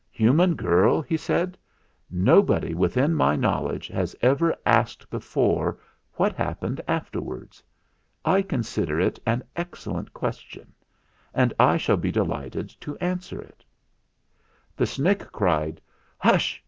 "Human 0.13 0.55
girl," 0.55 0.99
he 1.03 1.15
said, 1.15 1.59
"nobody 2.09 2.73
within 2.73 3.13
my 3.13 3.35
knowledge 3.35 3.87
has 3.89 4.15
ever 4.19 4.55
asked 4.65 5.07
before 5.11 5.77
what 6.13 6.33
hap 6.33 6.61
pened 6.61 6.81
afterwards. 6.87 7.61
I 8.25 8.41
consider 8.41 8.99
it 8.99 9.19
an 9.27 9.43
excellent 9.55 10.11
question, 10.11 10.73
and 11.35 11.53
I 11.59 11.77
shall 11.77 11.97
be 11.97 12.11
delighted 12.11 12.69
to 12.81 12.97
answer 12.97 13.39
it" 13.43 13.63
The 14.75 14.87
Snick 14.87 15.31
cried 15.31 15.79
"Hush! 16.17 16.59